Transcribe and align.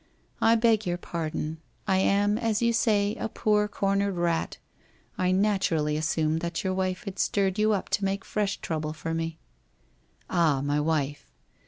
'I 0.41 0.55
beg 0.55 0.87
your 0.87 0.97
pardon. 0.97 1.59
I 1.87 1.97
am, 1.97 2.35
as 2.39 2.59
you 2.59 2.73
say, 2.73 3.13
a 3.19 3.29
poor 3.29 3.67
cornered 3.67 4.13
rat. 4.15 4.57
I 5.15 5.31
naturally 5.31 5.95
as 5.95 6.07
sumed 6.07 6.39
that 6.41 6.63
your 6.63 6.73
wife 6.73 7.03
had 7.03 7.19
stirred 7.19 7.59
you 7.59 7.73
up 7.73 7.87
to 7.89 8.05
make 8.05 8.25
fresh 8.25 8.57
trouble 8.61 8.93
for 8.93 9.13
me/ 9.13 9.37
'Ah, 10.27 10.61
my 10.63 10.79
wife. 10.79 11.29